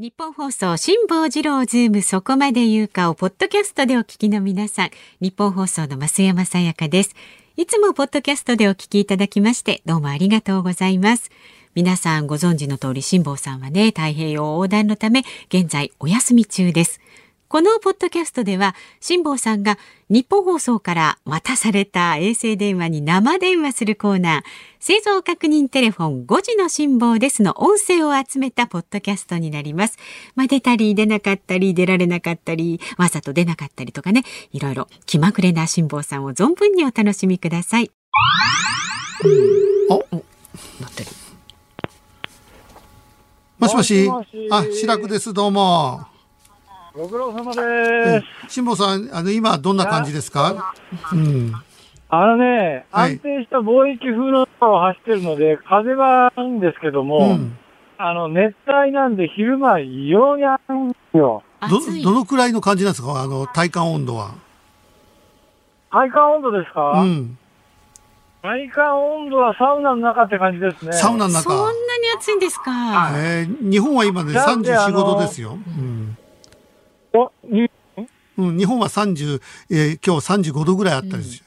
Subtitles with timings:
[0.00, 4.90] ニッポン放送辛坊治郎ズームそこまで言うかをポッドキャストでお聞きの皆さん。
[5.20, 7.16] ニッポン放送の増山さやかです。
[7.56, 11.32] いつもポッドキャストでお聞きいただきましてどうもありがとうございます。
[11.74, 17.00] 皆さんご存知の通り辛坊さんはね太平洋横断のため現在お休み中です。
[17.48, 19.78] このポッドキャストでは辛坊さんが
[20.10, 24.42] ニッポン放送から渡された衛星電話に生電話するコーナー
[24.80, 29.96] 生存確認テレフォン5時の辛坊ですの音声を集めたポッドキャストになります。
[30.34, 37.90] まあ、出たり出なかったり出られなかったりわざと出なかったりとかねいろいろ気まぐれな辛坊さんを存分にお楽しみください。
[39.88, 39.96] お、
[40.80, 41.10] なってる
[43.58, 45.32] もしもしもしもしあ、白くです。
[45.32, 46.17] どうも。
[46.98, 48.54] ご苦労様です。
[48.54, 50.74] 辛坊さん、あの、今どんな感じですか？
[51.12, 51.52] うん。
[52.08, 57.56] あのね、はい安定した貿易風の中を走ってるので、風はいいんですけども、うん。
[57.98, 61.44] あの、熱帯なんで昼間異様に暑いんですよ。
[61.70, 63.20] どどのくらいの感じなんですか？
[63.22, 64.32] あの、体感温度は。
[65.92, 67.38] 体感温度ですか、うん。
[68.42, 70.92] 体感温度はサウナの中って感じですね。
[70.94, 71.42] サウナの中。
[71.42, 71.74] そんなに
[72.16, 73.12] 暑いんですか？
[73.14, 75.52] えー日本は今ね、なんで34、5あの度ですよ。
[75.52, 76.17] うん。
[78.36, 81.42] うん、日本は30、えー今日35度ぐらいあったりす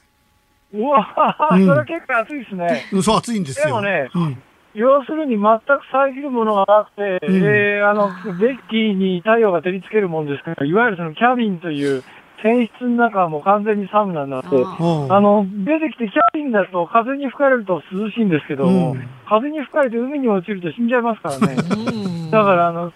[0.74, 2.86] うわ、うんそれは結構暑いですね。
[2.90, 2.96] る。
[2.98, 3.66] うん、そう暑いんですよ。
[3.66, 4.42] でもねうん。
[4.74, 12.02] 要するに全く遮るものがなくて、うんえーあの、デッキに太陽が照りつけるもんですから、いわゆるそのキャビンという
[12.42, 21.54] 船室の中はもう完全にサウナになって、あの、出てきてキャビンだと風に吹かれると涼しいんですけど、うん風に吹かれて海に落ちると死んじゃいますからね。
[21.54, 22.92] うんだから、あの、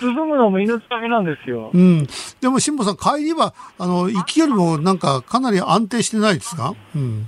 [0.00, 1.70] 進むのも命がけなんですよ。
[1.74, 2.06] うん。
[2.40, 6.74] でも、辛坊さん、帰りは、あの、行きよりもなんか、かなり安定してないですか？
[6.94, 7.26] うん。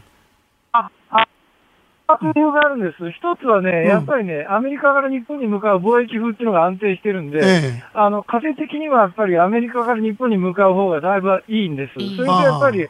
[0.72, 3.10] 二つ理由があるんです。
[3.12, 11.94] 一つはね、うんやっぱりね、アメリカから日本に向かう貿易風っていうのが安定してるんで、えあの、風的にはやっぱりアメリカから日本に向かう方がだいぶいいんです。
[11.94, 12.88] それとやっぱり、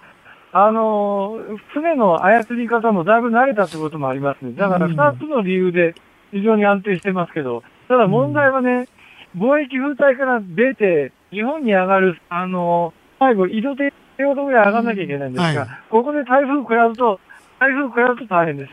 [0.53, 1.39] あの、
[1.75, 4.53] 船の操り方もだいぶ慣れたってこともありますね。
[4.53, 5.95] だからうん二つの理由で
[6.33, 8.89] 非常に安定してますけど、ただ問題はね、
[9.37, 17.21] 貿易風帯から出て、日本に上がる、あの、最後、井戸で程度ぐらい上がんなきゃいけないんですが、うんはいここで台風食らうと、
[17.59, 18.71] 台風食らうと大変です。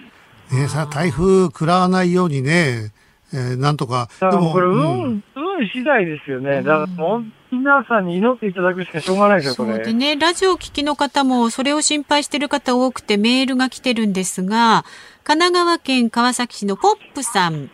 [0.54, 2.92] えねさ、台風食らわないようにね、
[3.34, 4.08] えーなんとか。
[4.20, 6.62] だからもうこれ、運、うん運次第ですよね。
[6.62, 9.78] だからもう、皆さんに祈っていただくしかしょうがないですよ、これ。
[9.78, 14.86] そうでね、ラジオを聞きの方もそれを心配している方多くてメールが来てるんですが、
[15.24, 17.70] 神奈川県川崎市のポップさん、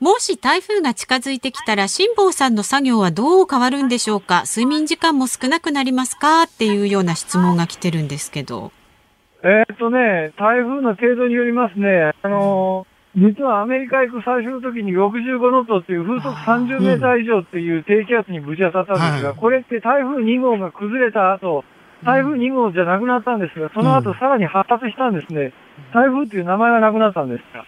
[0.00, 4.42] もし台風が近づいてきたら辛坊さんの作業はどう変わるんでしょうか？
[4.46, 6.42] 睡眠時間も少なくなりますか？
[6.42, 8.72] っていうような質問が来てるんですけど。
[9.42, 21.64] えーっとね、台風の程度によりますね、あのー実はアメリカ行く最初の時に65ノットっていう風速30メーター以上っていう低気圧にぶち当たったんですが、はいこれって台風2号が崩れた後、
[22.04, 25.52] 台風2号じゃなくなったんですが、その後さらに発達したんですね。
[25.94, 27.64] 台風っていう名前がなくなったんですが、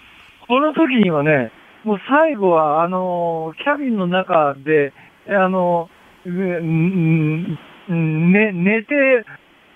[0.49, 1.53] この時にはね、
[1.87, 4.93] もう最後は、あのーキャビンの中で、
[5.29, 7.59] あのーうん
[7.89, 9.25] うんね、寝て、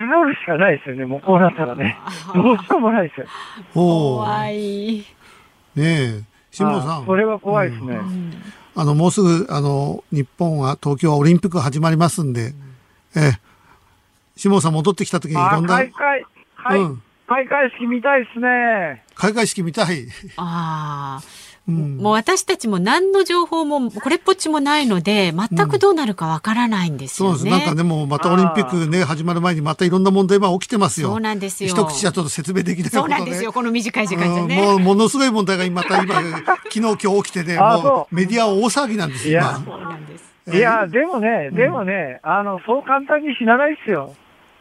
[0.00, 1.96] 祈るしかないですよね、もうこうなったらね。
[2.34, 3.26] どうしようもないですよ。
[3.76, 4.16] おお。
[4.16, 5.06] 怖ねい。
[5.76, 6.20] え。
[6.50, 7.02] 辛坊さん。
[7.02, 7.94] あそれは怖いですね。
[7.94, 8.32] うん
[8.74, 12.54] あの、もうすぐ、あの、日本は、東京はオリンピック始まりますんで、
[13.16, 13.40] ええ。
[14.36, 17.02] 辛坊さん戻ってきた時にいあろんな、開会、はい、うん。
[17.26, 19.04] 開会式見たいですね。
[19.14, 20.06] 開会式見たい。
[20.36, 21.22] ああ、
[21.68, 21.98] うん。
[21.98, 27.38] もう私たちも何の情報もこれっぽっちもないので、全くどうなるかわからないんですよね。
[27.38, 27.58] そうです。
[27.58, 31.08] なんかでも、またオリンピックね、始まる前にまたいろんな問題が起きてますよ。
[31.10, 31.70] そうなんですよ。
[31.70, 33.16] 一口じゃちょっと説明できないことね。
[33.16, 33.52] そうなんですよ。
[33.52, 34.60] この短い時間じゃね。
[34.60, 36.14] うんもう、ものすごい問題が今、また今、
[36.68, 39.64] 昨日今日起きてね、もうメディア大騒ぎなんですよ、いや今。
[39.64, 40.24] そうなんです。
[40.46, 44.14] えーいや、でもね、でもね、あの、そう簡単に死なないですよ。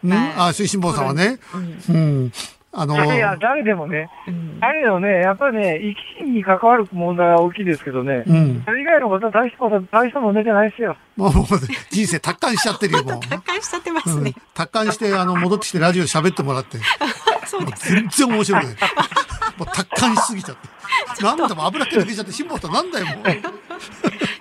[0.03, 1.39] うん、はいあ、水辛坊さんはね。
[1.87, 2.31] うんうん。
[2.71, 8.63] あの、いやいや、誰でもね、うん誰でもね、やっぱりね、生き死に関わる問題は大きいですけどね、うん。
[8.65, 10.95] それ以外のことは大したこと、大した問題じゃないですよ。
[11.15, 11.45] もう、もう
[11.89, 13.19] 人生達観しちゃってるよ、もう。
[13.27, 16.77] 達観しちゃってまうんすね。、達観して、あの、戻ってきてラジオで喋ってもらって。
[17.45, 17.91] そうです。
[17.91, 18.75] 全然面白くない。
[19.57, 21.23] もう達観しすぎちゃって。
[21.23, 23.15] なんだもう油気抜けちゃって、辛坊さんなんだよ、もう。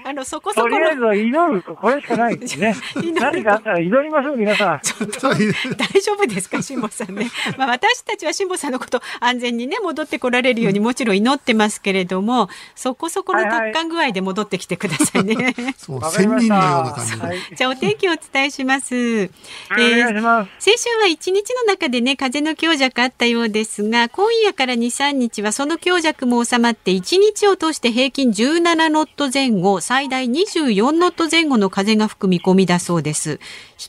[0.08, 2.75] あの、そこそこのとりあえずは祈ると、これしかないですね。
[2.96, 4.81] 祈る何かあったら祈りましょう、皆さん。
[4.82, 7.31] そう大丈夫ですか辛坊さんね。
[7.58, 15.55] まあ私たちは辛坊さんのこと安全にね戻ってこられるようにもちろん祈ってますけれども、そこそこの達観具合で戻ってきてくださいね。
[15.76, 17.26] そう、わかり仙ました人のような感じで。
[17.26, 17.38] はい。
[17.54, 18.96] じゃあお天気をお伝えします。
[18.96, 19.31] え
[19.72, 20.50] お願いします。
[20.58, 33.41] 先週は一日の中でね風の強弱あったようですが今夜から2、3日はその強弱も収まって1日を通して平均17ノット前後最最大24ノット前後の風が吹く見込みだそうです。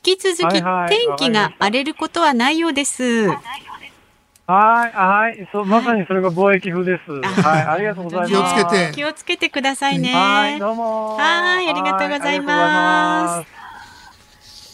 [0.04, 3.28] 引き続きはいはい天気が荒れることはないようです。
[3.28, 3.38] はい、
[4.48, 5.48] はい。
[5.52, 7.12] そう、まさにそれが貿易風です。
[7.12, 8.32] はい、ありがとうございます。
[8.32, 10.12] 気をつけて気をつけてくださいね。
[10.12, 11.16] はい、どうも。
[11.16, 13.48] はいありがとうございます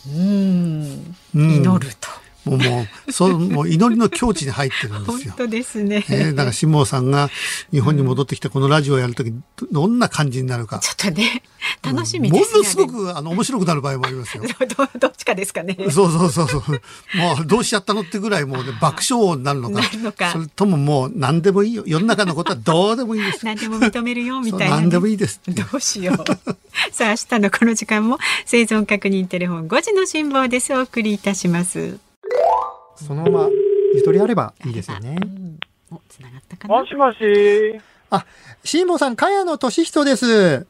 [0.08, 2.25] うん祈ると。
[2.46, 5.34] もう、もう、そう、もう祈りの境地に入ってるんで本すよ。
[5.38, 6.06] 当ですね。
[6.10, 7.30] えーだから、辛坊さんが
[7.72, 10.80] 日本に戻ってきてこのラジオをやるとき、どどんな感じになるか。
[10.80, 11.44] ちょっとね、
[11.84, 12.58] 楽しみですね。
[12.60, 14.44] ものすごく、あの、面白くなる場合もありますよ。
[14.78, 15.76] どどっちかですかね。
[15.92, 17.18] そうそうそうそう。
[17.18, 19.82] もうどうしちゃったのってぐらいもうね、 爆笑になるのか。
[19.82, 21.84] なるのかそれとももう何でもいいよ。
[21.86, 23.46] 世の中のことはどうでもいいです。
[23.46, 26.18] 何でも認めるよみたいな、そう何でもいいですどうしよう。
[26.92, 31.98] さあ明日のこの時間も生存確認テレフォン5時の辛抱ですお送りいたします。
[32.96, 33.50] そのまま
[33.94, 35.26] ゆとりあればいいですよねう。
[35.26, 35.60] ん
[35.92, 36.80] お、つながったかな？
[36.80, 36.86] も。
[36.86, 37.18] しもし。
[38.10, 38.26] あ、
[38.64, 40.66] 辛坊さん、茅野俊人です。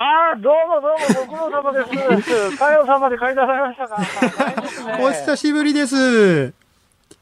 [0.00, 2.56] ああ、どうもどうも、ご苦労様です。
[2.58, 3.96] かよさんまで買い出されましたか？
[5.02, 6.52] お久しぶりです。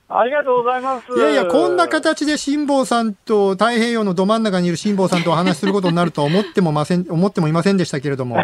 [0.08, 1.12] ありがとうございます。
[1.18, 8.36] いやいや、こんな形で辛坊さんと太平洋のど真ん中にいる辛坊さんとお話しすることになるとは思ってもません、 思ってもいませんでしたけれども。
[8.36, 8.42] そ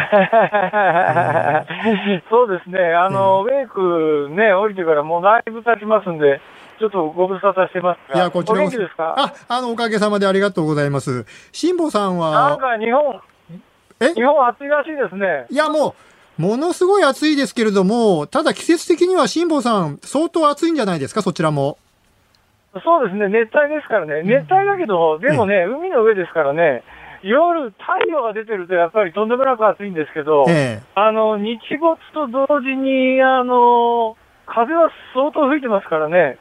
[2.47, 2.95] うですね。
[2.95, 6.41] あの、ウェイクね、降りてからもうだいぶ経ちますんで、
[6.81, 8.17] ちょっとご無沙汰してますが。
[8.17, 9.15] いや、こちらおこそ元気ですか？
[9.17, 11.25] あ、あの、おかげさまでありがとうございます。
[11.53, 13.21] 辛坊さんなんは、か日本、
[14.01, 14.15] え？
[14.15, 15.47] 日本暑いらしいですね。
[15.49, 15.95] いや、もう、
[16.39, 21.79] ものすごい暑いですけれども、ただ季節的には辛坊さん、相当暑いんじゃないですか、そちらも。
[22.85, 24.23] そうですね、熱帯ですからね。
[24.23, 26.83] 熱帯だけど、でもね、海の上ですからね、
[27.23, 30.83] 夜、太陽が出てるとやっぱりとんでもなく暑いんですけど、ええ。
[30.95, 36.39] あの、日没と同時に、あの、風は相当吹いてますからね、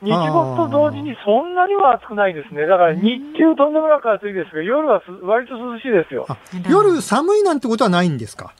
[0.00, 2.66] 日没と同時にそんなには暑くないですね。
[2.66, 6.26] だから日中とんでもなく暑いですが、夜はす割と涼しいですよ。
[6.28, 6.36] あ
[6.70, 8.52] 夜寒いなんてことはないんですか？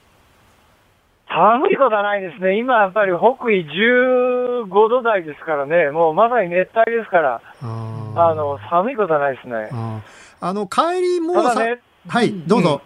[1.34, 2.56] 寒いことはないですね。
[2.58, 9.68] 今やっぱり北緯15度台ですからね、もうまさに熱帯ですから、ああの、寒いことはないですね。
[9.72, 10.00] あ
[10.40, 12.82] あの、帰りもうさ、ただね、はい、どうぞ。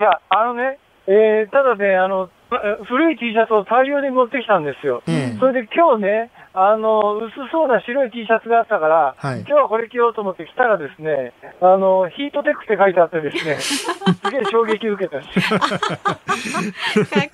[0.00, 5.02] いや、あのね、えー、ただね、あの、え古い T シャツを大量に持ってきたんですよ。
[5.06, 13.84] ええそれで今日ね、あの、薄そうな白い T シャツがあったから、はい今日はこれ着ようと思って着たらですね、あの、ヒートテックって書いてあってですね、 す
[14.30, 15.20] げえ衝撃受けた。
[15.20, 15.28] 確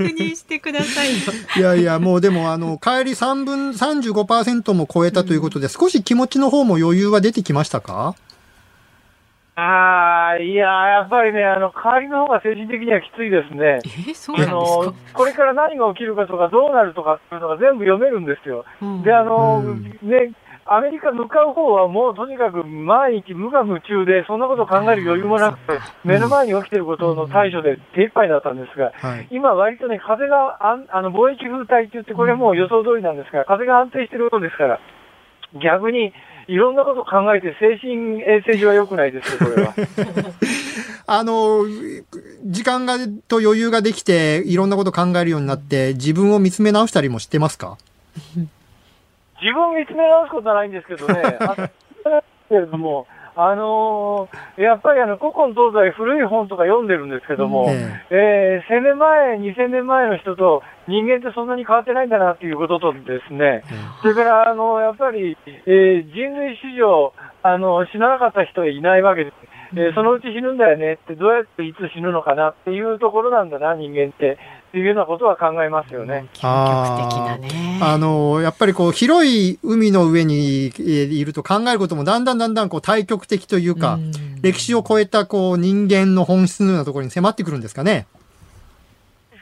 [0.03, 1.19] 認してくださいよ。
[1.57, 8.17] いやいや、もうでも、あの、帰り3分、35%も超えたということで、少し気持ちの方も余裕は出てきましたか？
[9.54, 13.82] あー、いやー、やっぱりね、あの、帰りの方が精神的にはきついですね。
[13.84, 18.62] え、そうなんあですの、これから何が起きるかとか、どうなるとかっていうのが全部読めるんですよ。
[18.62, 18.70] か。
[18.81, 20.32] うんで、あの、うんね、
[20.64, 29.28] アメリカ向かう方はもうとにかく毎日無我夢中で、そんなことを考える余裕もなくて、目の前に起きていることの対処で手一杯だったんですが、はい。
[29.31, 34.78] 今今割とね、風があん、あの、貿易風帯って言って、これもう予想通りなんですが、風が安定してるようですから、
[35.60, 36.14] 逆に、
[36.52, 39.75] いろんなことを考えて、精神衛生上は良くないですよ、これは。
[41.06, 41.64] あの、
[42.44, 42.96] 時間が、
[43.26, 47.78] と余裕ができて、いろんなこと考えるようになって、自分を見つめ直したりもしてますか？
[48.37, 51.70] 自分を見つめ直すことはないんですけどね、 あ
[52.50, 57.67] けれども、あのーやっぱりあの、古今東西古い本とか読んでるんですけども、
[58.11, 63.62] ええー1000年前、2000年前の人と人間ってそんなに変わってないんだなっていうこととですね、
[64.02, 69.35] それから、あの、やっぱり、えー人類史上、あの、死ななかった人はいないわけです。
[69.75, 74.37] えーそのうち死ぬんだよねって、どうやっていつ死ぬのかなっていうところなんだな、人間って。
[74.73, 76.29] っていうようなことは考えますよね。
[76.33, 77.79] 究極的なね。
[77.83, 88.07] あの、やっぱりこう、広い海の上にえーいると考えることもだんだんだんだんこう、対極的というか、うん歴史を超えたこう、人間の本質のようなところに迫ってくるんですかね。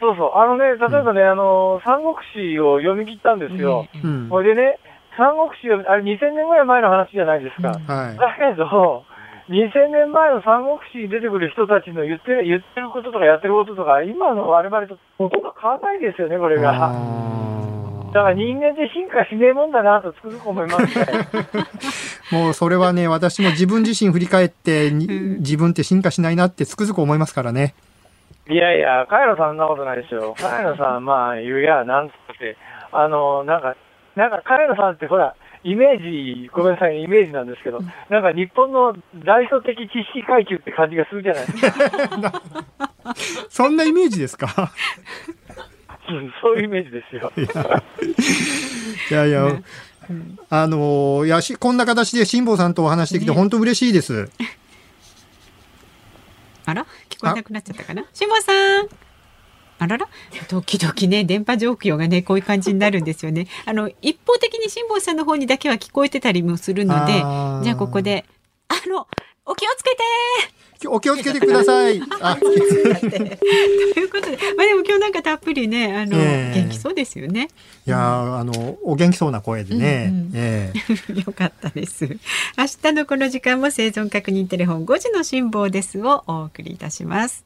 [0.01, 0.33] そうそう。
[0.35, 3.87] あのね、例えばね、あの、三国志を読み切ったんですよ。
[3.95, 4.29] ねうん。
[4.29, 4.79] これでね、
[5.17, 7.71] 三国志を、あれ2000年ぐらい前の話じゃないですか。
[7.71, 8.17] うんはい。
[8.19, 9.05] だけど、
[9.51, 16.71] 2000年前の三国志に出てくる人たちの言ってる言ってることとかやってることとか、今の我々とほとんど変わらないですよね、これが。
[16.73, 17.31] あ
[18.15, 21.05] だから人間って進化しねえもんだなとつくづく思いますね。
[22.31, 27.75] ー もうそれはね、私も自分自身振り返って、自分って進化しないなってつくづく思いますからね。
[28.49, 30.35] いやいや、カイロさんそんなことないですよ。
[30.41, 32.57] カイロさん、まあ、言うや、なんつって、
[32.91, 33.77] あの、なんか、
[34.17, 42.43] なんか、カイロさんってほら、イメージ、ごめんなさい、イメージなんですけど、なんか日本の大祖的知識階級って感じがするじゃないですか。
[43.51, 44.73] そんなイメージですか？
[46.09, 47.33] うんそういうイメージですよ。
[49.11, 49.61] いやいや、
[50.49, 54.31] あのーいやし、こんな形で辛坊さんとお話できて本当嬉しいです。
[56.67, 56.85] あら？
[57.11, 58.05] 聞聞こえなくなっちゃったかな？
[58.15, 58.53] しもさ
[58.83, 58.89] ん。
[59.81, 60.09] あらら？
[60.49, 63.49] 時々ね電波状況がねこういう感じになるんですよね。
[63.65, 68.27] あの一方的に辛坊さんの方にだけは聞こえてたりもするのでじゃあここで
[68.69, 69.09] あの
[69.47, 69.97] お気をつけて
[70.89, 72.01] お気をつけてください。
[72.21, 77.49] あということで、まあでも今日なんかたっぷりね、あの、ええ元気そうですよね。
[77.87, 80.07] いやーあのお元気そうな声でね。
[80.11, 82.07] うんうんええ よかったです。
[82.57, 87.45] 明日のこの時間も生存確認テレフォン5時の辛抱ですをお送りいたします。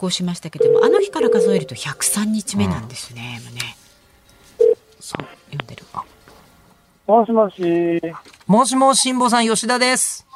[0.00, 3.38] こうしましたけども、あの日から数えると103日目なんですね。
[3.44, 3.76] もうね
[4.98, 5.84] そう、読んでる。
[5.92, 6.02] あ
[7.06, 8.00] もしもし。
[8.46, 10.26] もしもし、辛坊さん、吉田です。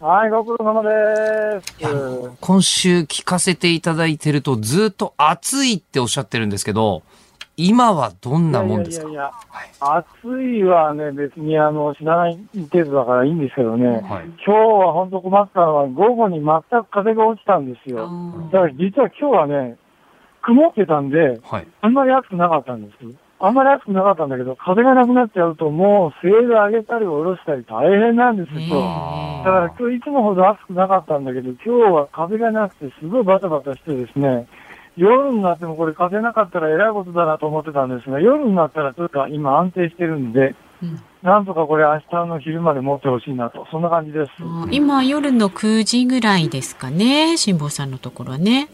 [0.00, 2.36] はい、ご苦労様です。
[2.40, 7.04] 今週聞かせていただいてると、ずっと暑いっておっしゃってるんですけど、
[7.64, 9.08] 今はどんなもんですか？
[9.08, 9.32] いやいやい
[9.80, 12.38] や、暑いはね、別にあの、知らない
[12.72, 14.00] 程度だからいいんですけどね、はい。
[14.00, 18.10] 今日は本当困ったのは、午後に全く風が落ちたんですよ。
[18.50, 19.76] だから実は今日はね、
[20.42, 21.66] 曇ってたんで、はい。
[21.80, 22.96] あんまり暑くなかったんです。
[23.38, 28.76] あんまり暑くなかったんだけど、風がなくなっちゃうと、もう、セール上げたり下ろしたり大変なんですねよ。
[29.44, 34.46] だから今日いつもほど暑くなかったんだけど、今日は風がなくてすごいバタバタしてですね、
[34.96, 44.30] 夜になってもこれ風なかったらえらいことだなと思ってたんですが、夜になったらちょっと今安定してるんで、うんなんとかこれ明日の昼まで持ってほしいなと、そんな感じです。
[44.40, 48.68] あ今夜の9時ぐらいですかね、辛坊さんのところはね。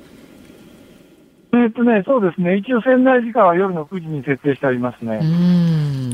[1.52, 5.18] えっとね、そうですね、一応仙台時間は夜の9時に設定してありますうね。
[5.18, 5.20] ん。
[5.20, 5.24] う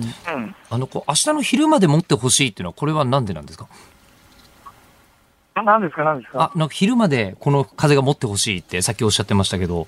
[0.01, 0.55] ん。
[0.71, 3.69] あの、こう、明日の昼まで持ってほしいっていうのは、これはなんでなんですか？
[3.71, 3.75] あ
[5.63, 6.51] 何ですか、何ですか。
[6.55, 9.87] あ、なんか昼までこの風が持ってほしいってさっきおっしゃってましたけど、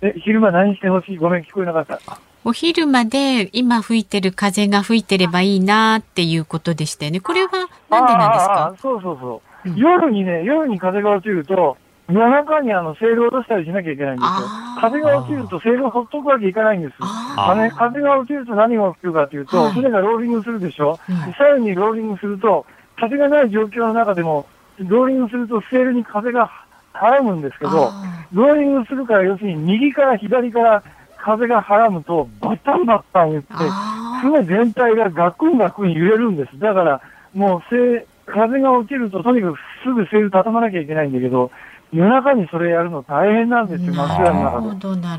[0.00, 1.16] え、昼間何してほしい？
[1.16, 1.98] ごめん、聞こえなかった。
[2.44, 7.20] お昼まで今吹いてる風が吹いてればいいなっていうことでしたよね。
[7.20, 7.50] これは
[7.90, 8.52] なんでなんですか？
[8.52, 11.76] ああああそうそうそう、うん夜にね、夜に風が落ちると、
[12.08, 14.48] 夜中にあの、セールを落としたりしなきゃいけないんですよ。
[14.80, 16.94] 風が落ちるとセールをほっとくわけいかないんです。
[17.00, 19.72] あね、風が落ちると何が起きるかというと、はい。
[19.72, 21.26] 船がローリングするでしょ、うん。
[21.26, 22.66] でさらにローリングすると、
[23.02, 24.46] 風がない状況の中でも、
[24.78, 26.46] ローリングするとセールに風が
[26.92, 30.82] はらむんですけど、あローリングするから、要するに右から左から
[31.18, 36.56] 風がはらむと、バタンバタン言って、あ船全体がガクンガクン揺れるんです。
[36.60, 37.00] だから、
[37.34, 41.50] もうせ、風が落ちると、とにかくすぐセール畳まなきゃいけないんだけど、
[41.92, 44.68] 夜中にそれやるの大変なんですよ、真っ暗の中で。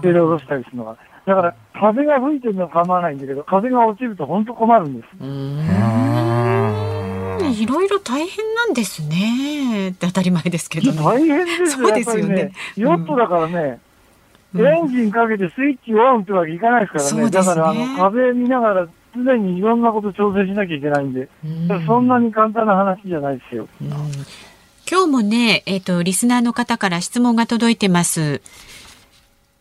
[0.02, 0.40] セールを下ろ。
[0.40, 0.96] したりするのが。
[1.26, 6.33] だから、風が吹いてるのは構わないんだけど、風が落ちると本当困るんです。
[7.54, 9.90] いろいろ大変なんですね。
[9.90, 11.02] って当たり前ですけどね。
[11.02, 12.52] 大変ですそうですよね。
[12.76, 13.80] ヨットだからね、
[14.54, 17.24] うんエンジンかけてスイッチオンってわけいかないですからね。
[17.26, 23.68] ねだから、あの、風見ながら常にいろんなこと調整しなきゃいけないんで、うんそんなに簡単な話じゃないですよ。
[23.82, 23.90] うん
[24.90, 28.42] 今日もね、えっ、と、リスナーの方から質問が届いてます。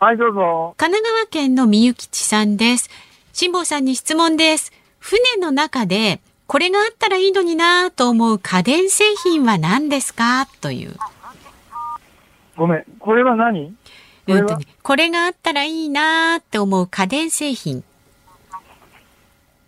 [0.01, 0.75] はい、どうぞ。
[0.77, 2.91] 神奈川県のみゆきちさんです。
[3.33, 4.73] 辛坊さんに質問です。
[4.99, 6.21] 船の中で、
[6.53, 10.47] これがあったらいいのになぁと思う家電製品は何ですか？
[10.61, 10.97] という。
[12.59, 12.85] ごめん。
[12.99, 13.75] これは何？
[14.27, 14.61] これは？
[14.83, 17.83] これがあったらいいなぁって思う家電製品。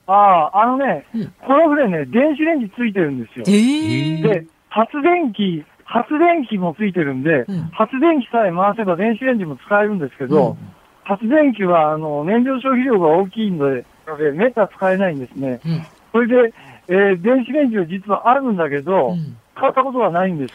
[0.07, 3.50] ああ、あのね、うんこの船ね、電子レンジついてるんですよえ。
[3.50, 10.59] ーで、発電機、発電機もついてるんで、うん発電機さえ回せば電子レンジも使えるんですけど、
[11.05, 13.87] 発電機はあの燃料消費量が大きいので、
[14.35, 15.61] めった使えないんですね。
[15.64, 16.55] うんそれで、
[16.88, 20.55] えー電子レンジは実はあるんだけど、うん使ったことはないんです。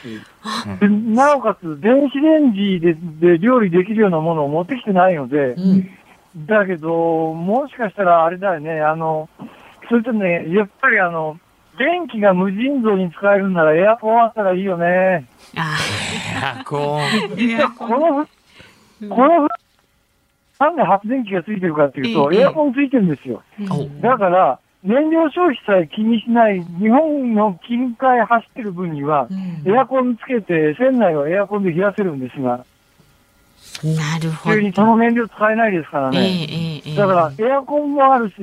[0.81, 5.89] でなおかつ、電子レンジでで料理できるようなものを持ってきてないので、うん
[6.45, 9.29] だけど、もしかしたらあれだよね、あの、
[9.87, 11.39] それとね、やっぱりあの、
[11.77, 15.25] 電気が無尽蔵に使えるならエアコンあったらいいよね。
[15.55, 15.77] あ
[16.35, 17.01] エアコン。
[17.77, 19.49] このふ、このふ、
[20.59, 23.41] なんで発電機がついてるかっていうと、ええエアコンついてるんですよ。
[23.57, 32.65] うんだから、燃料消費さえ気にしない、日本の近海走ってる分には、うんエアコンつけて、船内をエアコンで冷やせるんですが、
[33.83, 34.55] なるほど。
[34.55, 36.27] 急にその燃料使えないですからええね。
[36.27, 36.53] え
[36.87, 38.33] えええだから、エアコンもあるし、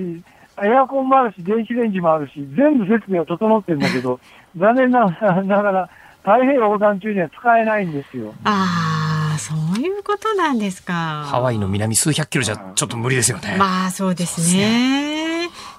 [0.62, 4.20] エアコンもあるし、電子レンジもあるし、全部設備は整ってるんだけど、
[4.56, 5.88] 残念ながら、
[6.20, 8.34] 太平洋横断中には使えないんですよ。
[8.44, 11.24] ああ、そういうことなんですか。
[11.26, 13.56] ハワイの南数百キロじゃちょっと無理ですよね。
[13.58, 15.25] まあそうですね。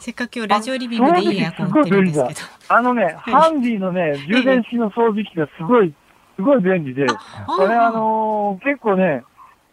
[0.08, 2.40] せっかく今日ラジオリビングでいいエアコン売ってるんですけど。
[2.70, 5.94] あのね、 ハンディのね、充電式の掃除機がすごい、
[6.38, 7.08] すごい便利で、
[7.46, 9.24] これあのー結構ね、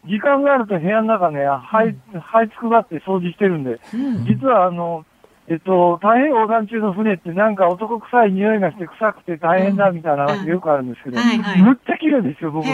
[0.07, 4.25] 時間があると部屋の中ね、はい、はいつくばって掃除してるんで、うん。
[4.25, 5.05] 実はあの、
[5.47, 11.63] えっと、太平洋横断中の船ってなんか男臭い匂いがして臭くて大変だみたいな話よくあるんですけど、はいはい。
[11.63, 12.73] むっちゃ綺麗ですよ、僕の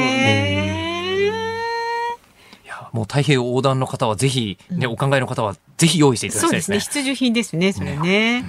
[2.92, 6.78] もう太平洋横断の方はぜひ、ね、お考えの方はぜひ用意していただそうですね。
[6.78, 7.12] きたいですね。
[7.12, 8.44] 必需品ですね、それね。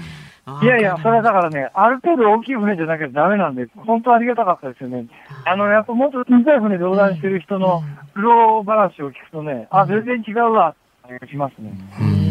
[0.61, 5.05] いやいや、それはだからね、ある程度大きい船じゃなきゃダメなんで、本当ありがたかったですよね。
[5.45, 7.83] あの、やっぱもっと小さい船で横断してる人の
[8.13, 10.75] 苦労話を聞くとね、あ、全然違うわ、
[11.07, 11.73] ってしますね。
[12.01, 12.21] うん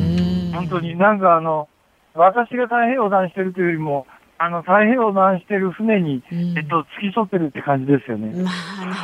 [0.52, 1.68] 本当になんかあの、
[2.14, 4.06] 私が太平洋横断してるというよりも、
[4.42, 8.42] あの、太平洋横断してる船に、うんえっと、付き添ってるって感じですよね。
[8.42, 8.50] ま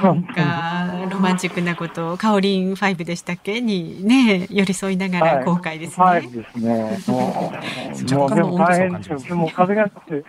[0.00, 3.60] あ、なんか、 ロマンチックなことを、カオリン5でしたっけ？
[3.60, 6.06] にね、寄り添いながら公開ですね。
[6.06, 6.98] はいですね。
[7.06, 9.18] もう、 もうでも大変ですよ。
[9.18, 10.24] でも風がなくて、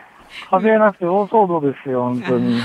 [0.52, 2.60] 風がなくて大騒動ですよ、本当に。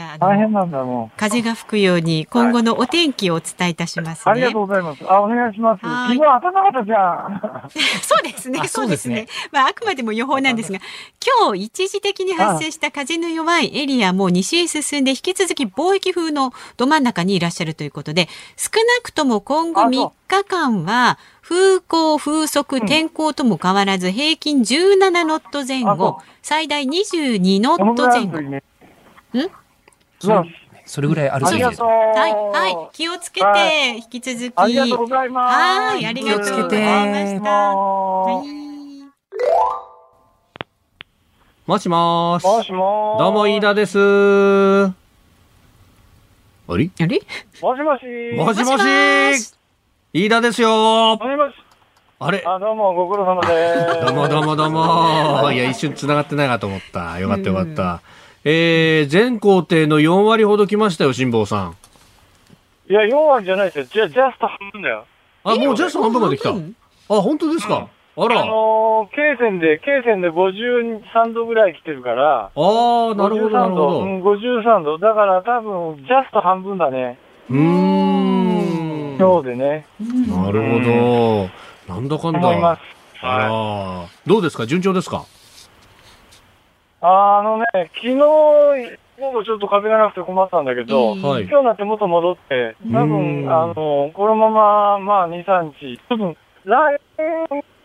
[0.00, 4.30] はあじゃあ大変なんだも風が吹くように今後のお天気をお伝えいたしますう。
[4.30, 4.46] ありね。
[4.46, 5.04] がとうございます。
[5.08, 5.84] あ、お願いします。
[5.84, 7.70] はい昨日暖かかったじゃん。
[8.02, 8.60] そうですね。
[8.62, 9.26] あそうですね。
[9.52, 10.78] まああくまでも予報なんですが、
[11.44, 28.60] 今日一時的に発生した風の弱いエリアも西へ進んで引き続き貿易風のど真ん中にいらっしゃるということで、少なくとも今後あそう3日間は風向、風速、天候とも変わらず平均17ノット前後、最大22ノット前後
[29.32, 29.50] ぐ
[30.18, 30.40] それ
[30.84, 31.82] それぐらいあるといいです。
[31.82, 31.88] は
[32.28, 33.56] い、はい、気をつけて、は
[33.96, 34.52] 引き続き。
[34.54, 35.54] ありがとうございます。
[35.56, 38.46] はいありがとうございましたはい
[41.66, 42.44] もしもーし。
[42.46, 43.18] もしもーし。
[43.18, 43.98] どうも、飯田です。
[43.98, 44.94] あ
[46.76, 46.88] れ？
[47.00, 47.20] あれ？
[47.60, 48.04] もしもし。
[48.36, 49.52] もしもしもしもーし
[50.12, 51.54] 飯田ですよもしもし。
[52.20, 52.44] あれ？
[52.46, 53.48] あ、どうも、ご苦労様で
[53.98, 54.00] す。
[54.06, 55.50] どうもどうもどうも。
[55.50, 57.18] いや、一瞬繋がってないかと思った。
[57.18, 58.00] よかったよかった。
[58.48, 61.76] えー、全工程の4割ほど来ましたよ、辛坊さん。
[62.88, 63.84] いや、4割じゃないですよ。
[63.86, 65.04] じゃあ、ジャスト半分だよ。
[65.42, 66.50] あ、もうジャスト半分まで来た。
[66.50, 66.54] あ、
[67.08, 67.88] 本当ですか？
[68.18, 68.44] ああら。
[68.46, 73.90] のー、経線で、経線で53度ぐらい来てるから、あー、なるほど、なる53ほど。
[73.90, 74.98] 度うん、53度。
[74.98, 77.18] だから多分、ジャスト半分だね。
[77.50, 79.16] うーん。
[79.18, 79.86] 今日でね。
[80.28, 80.78] なるほ
[81.88, 81.94] ど。
[81.94, 82.76] なんだかんだ思いま。
[82.76, 82.80] す。
[83.22, 83.48] あら。
[84.24, 84.66] どうですか？
[84.66, 85.24] 順調ですか？
[87.00, 91.42] あのね、昨日、午後ちょっと風がなくて困ったんだけど、うんはい。
[91.44, 97.00] 今日になって元戻って、多う分、んあの、このまま、まあ、2、3日、多分、来、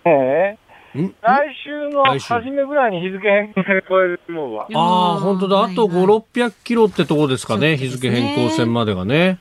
[0.05, 0.57] ね
[0.95, 1.13] ん？
[1.21, 4.67] 来週の来週初めぐらいに日付変更線超えると思うわ。
[4.73, 5.63] ああ、本当だ。
[5.63, 7.77] あと5、はいはい600キロってとこですかね。
[7.77, 9.39] 日付変更線までがね。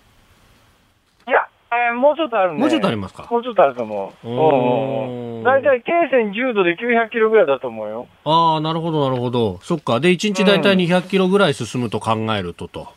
[1.72, 2.58] えーもうちょっとあるね。
[2.58, 3.26] もうちょっとありますか？
[3.30, 4.28] もうちょっとあると思う。
[4.28, 8.06] うんだいたい経線10度で900キロぐらいだと思うよ。
[8.24, 9.58] ああ、なるほど、なるほど。
[9.62, 10.00] そっか。
[10.00, 12.88] で、1日だいたい200キロぐらい進むと考えるとと。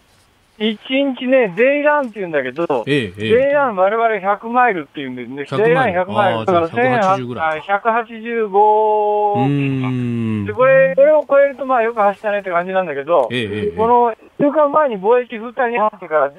[0.59, 0.77] 1
[1.15, 3.51] 日ね、デイランって言うんだけど、ええ、デイええ。
[3.53, 5.43] ラン我々100マイルって言うんですね。
[5.43, 6.39] 100デイランマイル100マイル。
[6.39, 9.33] あーじゃあ180ぐらいあ185。
[9.35, 10.53] うーんで、。
[10.53, 13.77] これ、これを超えるとまあよく走ったねって感じなんだけど、ええ。
[13.77, 16.31] この、1週間前に貿易風帯に入ってから、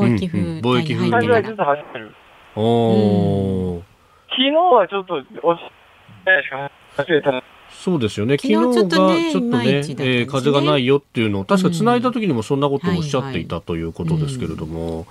[0.00, 2.14] 貿易風うんうん貿易風3帯に入ってからぐらいずっと走ってる。
[2.56, 3.82] おー。
[4.30, 7.42] 昨日はちょっと、おし、しか走れたな。
[7.70, 8.36] そうですよね。
[8.38, 15.06] 昨昨日日がちょっとねねえー風がないよっていうのを、確か繋いだ時にもそんなことをおっしゃっていたということですけれども、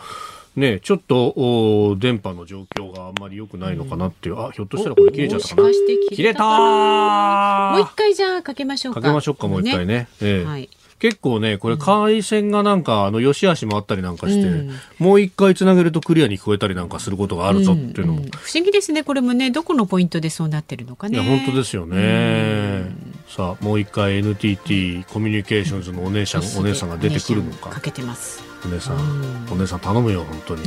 [0.56, 5.80] ね、ちょっと、お電波の状況があんまり良くないのかなっていう、あ、ひょっとしたらこれ切れちゃったかなもし。
[5.80, 9.02] かして切れたもう一回じゃあかけましょうか。
[9.02, 10.08] かけましょうか、もう一回ね。
[10.22, 10.70] ええはい。
[11.00, 18.22] 結構ね、これ回線がなんか、あの、良し悪しもあったりなんかして、うんもう一回つなげるとクリアに聞こえたりなんかすることがあるぞっていうのも。
[18.22, 19.04] んん不思議ですね。
[19.04, 21.16] これもね、どこのポイントでそうなってるのかね。
[21.16, 22.86] いや、本当ですよね。
[23.28, 27.82] さあ、もう一回 NTT コミュニケーションズのお姉さん、お姉さんが出てくるのかか。
[27.82, 28.42] けてます。
[28.66, 30.64] お姉さんうん、お姉さん頼むよ、本当に。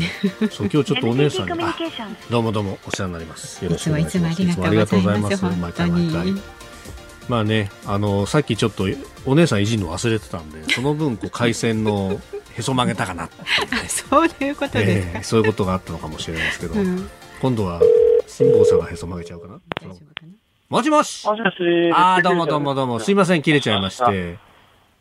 [0.51, 1.75] そう、今日ちょっとお姉さんに、あ
[2.31, 3.65] どうもどうもお世話になります。
[3.65, 4.43] よろしくお願いします。
[4.43, 5.45] いつもありがとうございます。
[5.45, 6.58] 毎回毎回。
[7.29, 8.87] まあね、あの、さっきちょっと
[9.27, 12.21] お姉さんいじるの忘れてたんで、その分、こう、回線の
[12.57, 15.19] へそ曲げたかなっていうね、そういうことですか。
[15.19, 17.09] ええそういうことがあったのかもしれないですけど、うん
[17.41, 17.81] 今度は、
[18.27, 19.61] 辛坊さんがへそ曲げちゃうかな。
[19.81, 20.29] 大丈夫かな
[20.69, 21.93] もしもしもしもし。
[21.93, 22.99] ああ、どうもどうもどうも。
[22.99, 24.39] すいません、切れちゃいまして。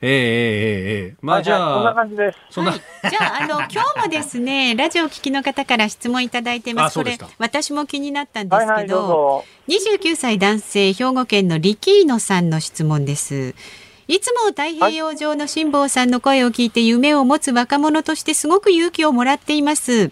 [0.01, 1.15] ええええええ。
[1.21, 2.37] まあじゃあ、そんな感じです。
[2.51, 6.99] そんな、はい、じゃあ、あの、 今日もですね、ラジオ聞きの方から質問いただいてます。
[6.99, 13.55] これ、私も気になったんですけど、はいはい、29歳男性、兵庫県のリキーノさんの質問です。
[14.07, 20.11] いつも太平洋上の辛坊さんの声を聞いて夢を持つ若者としてすごく勇気をもらっています。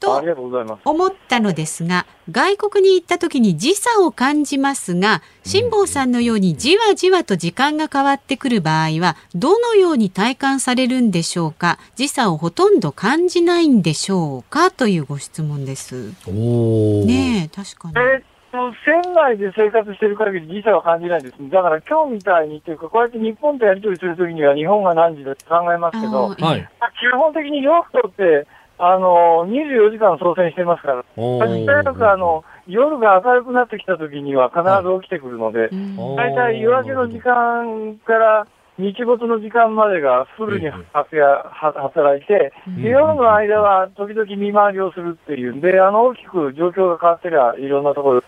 [0.00, 0.80] ふとありがとうございます。
[0.86, 11.78] 思ったのですが、外国に行った時に時差を感じますが、辛坊さんのようにじわじわと時間が変わってくる場合は、どのように体感されるんでしょうか？
[11.96, 14.70] 時差をほとんど感じないんでしょうか？
[14.70, 16.14] というご質問です。
[16.26, 17.04] おー。
[17.04, 17.94] ねえ、確かに。
[17.98, 21.48] えっ船内で生活してる限り時差は感じないですね。
[21.50, 26.68] だから今日みたいにというか、こうやって日本とやり取りするときには日本が何時だって考えますけど、はい。
[26.98, 28.48] 基本的にヨットって、
[28.82, 35.68] あの、24時間操船してますから、お大体あの、夜が明るくなってきたときには必ず起きてくるので、
[36.16, 38.46] 大体夜明けの時間から
[38.78, 48.22] 日没の時間までがフルにええ働やは働いて、で夜の間は時々見回りをするっていうんで、あの大きく状況が変わってりゃいろんなところ、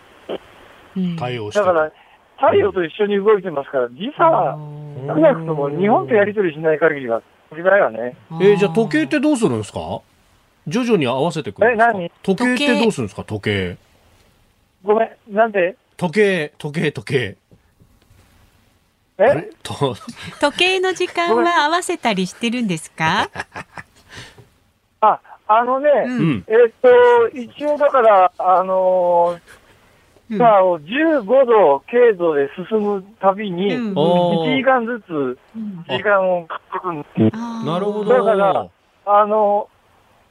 [0.97, 1.17] うん。
[1.17, 1.61] 対応して。
[1.61, 1.91] だから
[2.37, 4.59] 太陽と一緒に動いてますから、時差は
[5.07, 10.01] 少なくとも日本とやり取りしない限りは、時代はね、えーじゃあ時計ってどうするんですか？
[10.69, 11.91] 徐々に合わせてくるんですか？
[11.91, 12.11] え何？
[12.23, 13.25] 時計ってどうするんですか？
[13.25, 13.77] 時計。
[14.85, 17.37] ごめん、なんで、時計、時計、時計。
[19.19, 19.51] あえ
[20.41, 23.29] 時計の時間は合わせたりしてるんですか？
[25.01, 26.19] あ、あのね、うん。
[26.19, 26.45] うん。
[26.49, 29.39] えっと、一応だから、あの
[30.31, 30.37] うん。
[30.37, 33.99] ー、さあ、15度、経度で進むたびに、うん。
[33.99, 37.37] お1時間ずつうん時間をかけるんです。
[37.67, 38.71] なるほだからど。
[39.05, 39.69] あの、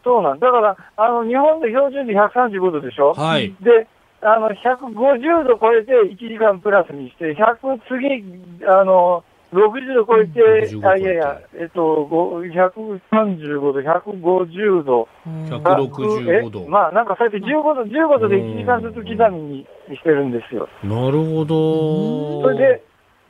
[0.03, 3.13] そうなんだから、あの、日本で標準で135度でしょ？
[3.13, 3.53] はい。
[3.61, 3.87] で、
[4.21, 8.23] あの、150度超えて1時間プラスにして、100、次、
[8.67, 10.39] あの、60度超えて、
[10.71, 15.07] 65あ、いやいや、えっと、ご135度、150度。
[15.25, 16.61] 165度。
[16.61, 20.69] えまあ、なんかそうやって15度、15度で1時間ずつ刻みにしてるんですよ。
[20.83, 22.41] なるほど。
[22.43, 22.83] それで、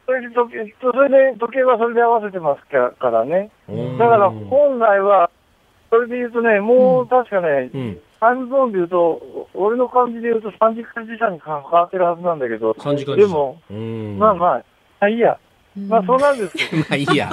[0.05, 2.61] それで時計、それで時計はそれで合わせてます
[2.99, 3.49] からね。
[3.67, 5.31] うん、だから本来は、
[5.91, 7.99] それで言うとね、もう確かね、うん。
[8.21, 14.17] タイムゾーンで言うと、俺の感じで言うと3時間時差に関わってるはずなんだけど、3時間でも、うん。
[14.17, 14.63] まあまあ、
[15.01, 15.37] あいいや。
[15.75, 16.79] まあそうなんですよ。
[16.79, 17.29] まあいいや。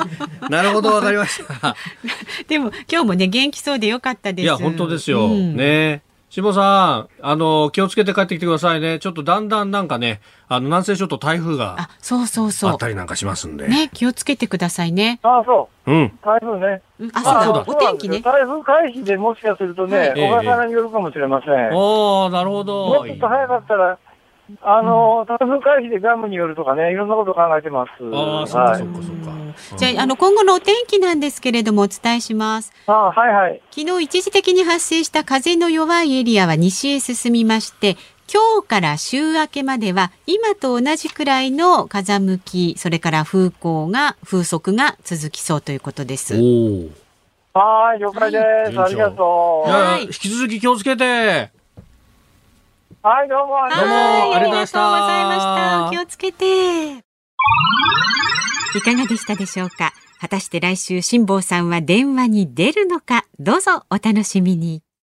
[0.50, 1.76] なるほど、わかりました。
[2.48, 5.26] でも今日もね元気そうでよかったですいや、本当ですよ。
[5.26, 8.98] うんねしもさん、あの、気をつけて帰ってきてくださいね。
[8.98, 13.64] ちょっとだんだんなんかね、あの、南西諸島台風があそうそうあそったりなんかしますんで。
[13.64, 15.90] うね気をつけてくださいねああ、そう。
[15.90, 16.18] うん。
[16.22, 16.82] 台風ね。
[17.00, 21.70] うんああそうだお天気ね台風回避でもしかするとね、はい小笠原によるかもしれません。
[21.72, 23.00] おー、なるほもど。
[23.02, 23.98] うちょっと早かったら、
[24.62, 27.90] あの、台風回避でガムによるとかね、いろんなこと考えてます。
[28.14, 29.38] ああ、そっかはいそっかそっか。
[29.76, 33.60] じゃああの今後のお天気なんですけれどもお伝えしますああはいはい。
[33.70, 37.96] 昨日一時的に発生した風の弱いエリアは西へ進みまして
[38.32, 46.34] 今日から週明けまでは今と同じくらいの風向きそれから風向が風速が続きそうということです。
[47.54, 48.38] はい、了解で
[48.70, 48.76] す。
[48.76, 49.68] はいありがとう。
[49.68, 51.57] いやはい引き続き気をつけて。
[53.08, 53.88] はい、どうもありがとう。
[53.88, 55.86] どうもはいありがとうございましたありがとうございました。
[55.88, 56.92] お気をつけて。
[58.76, 59.94] いかがでしたでしょうか？
[60.20, 63.24] 果たして来週辛坊さんは電話に出るのか？
[63.38, 64.82] どうぞお楽しみに。